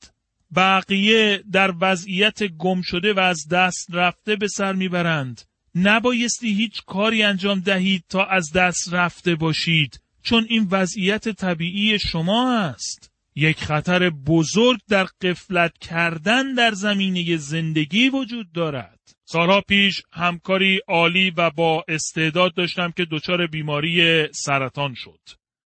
بقیه 0.57 1.44
در 1.53 1.75
وضعیت 1.81 2.42
گم 2.42 2.83
شده 2.83 3.12
و 3.12 3.18
از 3.18 3.49
دست 3.49 3.88
رفته 3.92 4.37
به 4.37 4.49
سر 4.49 4.72
می‌برند. 4.72 5.42
نبایستی 5.75 6.55
هیچ 6.55 6.83
کاری 6.87 7.22
انجام 7.22 7.61
دهید 7.61 8.05
تا 8.09 8.25
از 8.25 8.53
دست 8.53 8.94
رفته 8.94 9.35
باشید 9.35 10.01
چون 10.22 10.46
این 10.49 10.68
وضعیت 10.70 11.29
طبیعی 11.29 11.99
شما 11.99 12.53
است. 12.53 13.12
یک 13.38 13.61
خطر 13.61 14.11
بزرگ 14.11 14.81
در 14.88 15.05
قفلت 15.05 15.79
کردن 15.79 16.55
در 16.55 16.72
زمینه 16.72 17.37
زندگی 17.37 18.09
وجود 18.09 18.53
دارد. 18.53 19.01
سالها 19.25 19.61
پیش 19.61 20.03
همکاری 20.12 20.81
عالی 20.88 21.31
و 21.31 21.51
با 21.51 21.85
استعداد 21.88 22.55
داشتم 22.55 22.90
که 22.90 23.07
دچار 23.11 23.46
بیماری 23.46 24.27
سرطان 24.33 24.94
شد. 24.94 25.20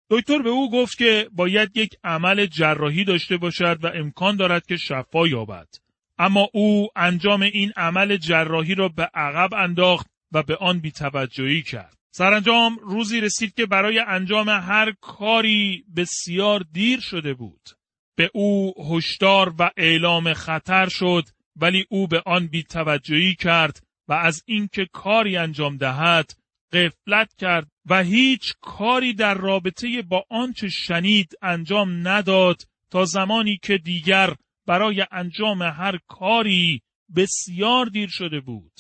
دکتر 0.10 0.42
به 0.42 0.50
او 0.50 0.72
گفت 0.72 0.98
که 0.98 1.30
باید 1.32 1.78
یک 1.78 1.96
عمل 2.04 2.46
جراحی 2.46 3.04
داشته 3.04 3.38
باشد 3.38 3.80
و 3.84 3.88
امکان 3.88 4.36
دارد 4.36 4.66
که 4.66 4.78
شفا 4.78 5.28
یابد. 5.28 5.68
اما 6.18 6.50
او 6.54 6.88
انجام 6.96 7.42
این 7.42 7.74
عمل 7.78 8.18
جراحی 8.18 8.76
را 8.76 8.90
به 8.90 9.10
عقب 9.14 9.54
انداخت 9.54 10.08
و 10.32 10.44
به 10.44 10.56
آن 10.56 10.80
بیتوجهی 10.80 11.62
کرد. 11.62 11.97
سرانجام 12.12 12.76
روزی 12.82 13.22
رسید 13.22 13.54
که 13.54 13.66
برای 13.66 14.00
انجام 14.00 14.50
هر 14.50 14.94
کاری 15.02 15.86
بسیار 15.96 16.66
دیر 16.74 17.00
شده 17.00 17.34
بود. 17.34 17.70
به 18.18 18.32
او 18.34 18.74
هشدار 18.90 19.54
و 19.60 19.72
اعلام 19.78 20.34
خطر 20.34 20.90
شد 20.90 21.24
ولی 21.56 21.86
او 21.90 22.08
به 22.08 22.24
آن 22.26 22.48
بیتوجهی 22.48 23.36
کرد 23.36 23.84
و 24.08 24.14
از 24.14 24.44
اینکه 24.46 24.88
کاری 24.94 25.38
انجام 25.38 25.78
دهد 25.78 26.34
قفلت 26.74 27.34
کرد 27.38 27.68
و 27.90 28.04
هیچ 28.04 28.54
کاری 28.62 29.14
در 29.14 29.34
رابطه 29.34 30.02
با 30.02 30.24
آنچه 30.30 30.70
شنید 30.70 31.34
انجام 31.42 32.08
نداد 32.08 32.62
تا 32.92 33.06
زمانی 33.06 33.60
که 33.64 33.78
دیگر 33.78 34.36
برای 34.68 35.06
انجام 35.12 35.62
هر 35.62 36.00
کاری 36.08 36.82
بسیار 37.16 37.86
دیر 37.86 38.10
شده 38.10 38.40
بود. 38.40 38.74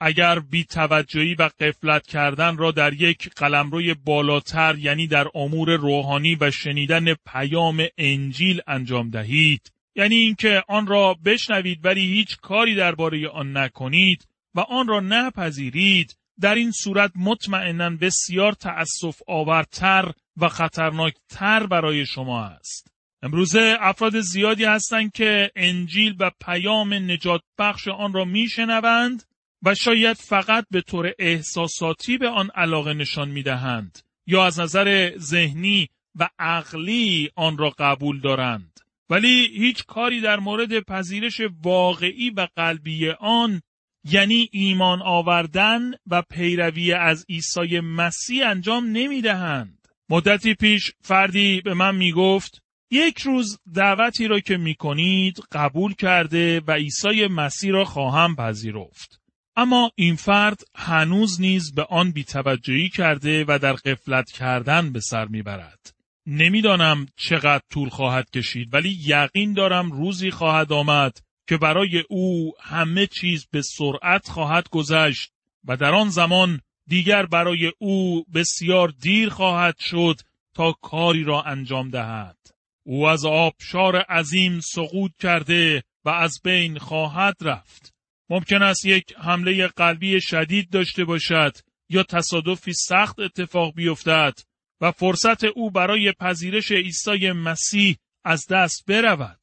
اگر 0.00 0.38
بی 0.38 0.64
توجهی 0.64 1.34
و 1.34 1.50
قفلت 1.60 2.06
کردن 2.06 2.56
را 2.56 2.70
در 2.70 2.92
یک 2.92 3.30
قلمروی 3.30 3.94
بالاتر 3.94 4.78
یعنی 4.78 5.06
در 5.06 5.26
امور 5.34 5.76
روحانی 5.76 6.36
و 6.40 6.50
شنیدن 6.50 7.14
پیام 7.14 7.86
انجیل 7.98 8.60
انجام 8.66 9.10
دهید 9.10 9.72
یعنی 9.94 10.14
اینکه 10.14 10.62
آن 10.68 10.86
را 10.86 11.14
بشنوید 11.24 11.84
ولی 11.84 12.00
هیچ 12.00 12.36
کاری 12.36 12.74
درباره 12.74 13.28
آن 13.28 13.56
نکنید 13.56 14.26
و 14.54 14.60
آن 14.60 14.88
را 14.88 15.00
نپذیرید 15.00 16.16
در 16.40 16.54
این 16.54 16.70
صورت 16.70 17.12
مطمئنا 17.16 17.90
بسیار 17.90 18.52
تأسف 18.52 19.22
آورتر 19.26 20.12
و 20.36 20.48
خطرناکتر 20.48 21.66
برای 21.66 22.06
شما 22.06 22.44
است. 22.44 22.88
امروزه 23.22 23.76
افراد 23.80 24.20
زیادی 24.20 24.64
هستند 24.64 25.12
که 25.12 25.50
انجیل 25.56 26.16
و 26.18 26.30
پیام 26.40 26.94
نجات 26.94 27.42
بخش 27.58 27.88
آن 27.88 28.12
را 28.12 28.24
میشنوند 28.24 29.22
و 29.62 29.74
شاید 29.74 30.16
فقط 30.16 30.66
به 30.70 30.80
طور 30.80 31.12
احساساتی 31.18 32.18
به 32.18 32.28
آن 32.28 32.50
علاقه 32.54 32.94
نشان 32.94 33.28
می 33.28 33.42
دهند 33.42 33.98
یا 34.26 34.46
از 34.46 34.60
نظر 34.60 35.12
ذهنی 35.18 35.88
و 36.14 36.28
عقلی 36.38 37.30
آن 37.36 37.58
را 37.58 37.74
قبول 37.78 38.20
دارند 38.20 38.80
ولی 39.10 39.48
هیچ 39.54 39.84
کاری 39.84 40.20
در 40.20 40.40
مورد 40.40 40.80
پذیرش 40.80 41.40
واقعی 41.62 42.30
و 42.30 42.48
قلبی 42.56 43.10
آن 43.10 43.62
یعنی 44.04 44.48
ایمان 44.52 45.02
آوردن 45.02 45.92
و 46.06 46.22
پیروی 46.22 46.92
از 46.92 47.26
عیسی 47.28 47.80
مسیح 47.80 48.48
انجام 48.48 48.84
نمی 48.84 49.20
دهند. 49.20 49.88
مدتی 50.08 50.54
پیش 50.54 50.92
فردی 51.00 51.60
به 51.60 51.74
من 51.74 51.94
می 51.96 52.12
گفت 52.12 52.62
یک 52.90 53.20
روز 53.20 53.58
دعوتی 53.74 54.26
را 54.26 54.40
که 54.40 54.56
می 54.56 54.74
کنید 54.74 55.38
قبول 55.52 55.94
کرده 55.94 56.60
و 56.66 56.72
عیسی 56.72 57.26
مسیح 57.26 57.72
را 57.72 57.84
خواهم 57.84 58.36
پذیرفت. 58.36 59.17
اما 59.60 59.90
این 59.94 60.16
فرد 60.16 60.62
هنوز 60.74 61.40
نیز 61.40 61.74
به 61.74 61.84
آن 61.84 62.12
بیتوجهی 62.12 62.88
کرده 62.88 63.44
و 63.48 63.58
در 63.58 63.72
قفلت 63.72 64.30
کردن 64.30 64.92
به 64.92 65.00
سر 65.00 65.24
می‌برد. 65.24 65.94
نمی‌دانم 66.26 67.06
چقدر 67.16 67.62
طول 67.70 67.88
خواهد 67.88 68.30
کشید 68.30 68.74
ولی 68.74 68.98
یقین 69.06 69.52
دارم 69.52 69.92
روزی 69.92 70.30
خواهد 70.30 70.72
آمد 70.72 71.18
که 71.48 71.56
برای 71.56 72.04
او 72.08 72.52
همه 72.60 73.06
چیز 73.06 73.46
به 73.50 73.62
سرعت 73.62 74.28
خواهد 74.28 74.68
گذشت 74.68 75.32
و 75.64 75.76
در 75.76 75.94
آن 75.94 76.08
زمان 76.08 76.60
دیگر 76.86 77.26
برای 77.26 77.72
او 77.78 78.24
بسیار 78.34 78.88
دیر 79.00 79.28
خواهد 79.28 79.78
شد 79.78 80.20
تا 80.54 80.72
کاری 80.72 81.24
را 81.24 81.42
انجام 81.42 81.90
دهد. 81.90 82.38
او 82.86 83.08
از 83.08 83.24
آبشار 83.24 83.96
عظیم 83.96 84.60
سقوط 84.60 85.12
کرده 85.20 85.82
و 86.04 86.10
از 86.10 86.40
بین 86.44 86.78
خواهد 86.78 87.36
رفت. 87.40 87.97
ممکن 88.30 88.62
است 88.62 88.84
یک 88.84 89.14
حمله 89.18 89.66
قلبی 89.66 90.20
شدید 90.20 90.70
داشته 90.70 91.04
باشد 91.04 91.56
یا 91.88 92.02
تصادفی 92.02 92.72
سخت 92.72 93.20
اتفاق 93.20 93.74
بیفتد 93.74 94.38
و 94.80 94.92
فرصت 94.92 95.44
او 95.44 95.70
برای 95.70 96.12
پذیرش 96.12 96.72
عیسی 96.72 97.32
مسیح 97.32 97.96
از 98.24 98.46
دست 98.50 98.84
برود. 98.86 99.40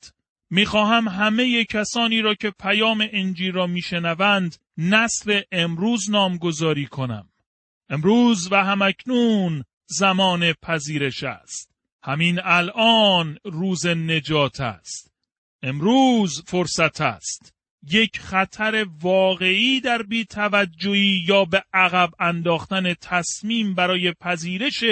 می‌خواهم 0.50 1.08
همه 1.08 1.66
کسانی 1.66 2.22
را 2.22 2.34
که 2.34 2.52
پیام 2.60 3.08
انجیل 3.12 3.52
را 3.52 3.68
میشنوند 3.68 4.56
نسل 4.78 5.42
امروز 5.52 6.10
نامگذاری 6.10 6.86
کنم. 6.86 7.30
امروز 7.90 8.52
و 8.52 8.64
همکنون 8.64 9.64
زمان 9.86 10.54
پذیرش 10.54 11.24
است. 11.24 11.72
همین 12.04 12.40
الان 12.44 13.38
روز 13.44 13.86
نجات 13.86 14.62
است. 14.62 15.12
امروز 15.64 16.44
فرصت 16.48 17.02
است. 17.02 17.55
یک 17.92 18.20
خطر 18.20 18.86
واقعی 19.02 19.82
در 19.82 20.02
بیتوجهی 20.02 21.26
یا 21.28 21.46
به 21.46 21.64
عقب 21.74 22.10
انداختن 22.20 22.94
تصمیم 22.94 23.76
برای 23.76 24.12
پذیرش 24.12 24.84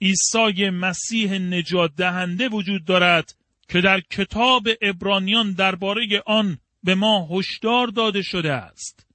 عیسی 0.00 0.70
مسیح 0.70 1.38
نجات 1.38 1.90
دهنده 1.96 2.48
وجود 2.48 2.84
دارد 2.84 3.34
که 3.68 3.80
در 3.80 4.00
کتاب 4.00 4.68
ابرانیان 4.82 5.52
درباره 5.52 6.22
آن 6.26 6.58
به 6.84 6.94
ما 6.94 7.28
هشدار 7.30 7.86
داده 7.86 8.22
شده 8.22 8.52
است. 8.52 9.06